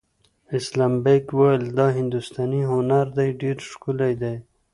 اسلم 0.57 0.93
بېگ 1.03 1.25
وویل 1.37 1.65
دا 1.77 1.87
هندوستاني 1.97 2.61
هنر 2.71 3.05
دی 3.17 3.29
ډېر 3.41 3.57
ښکلی 3.71 4.13
دی. 4.21 4.35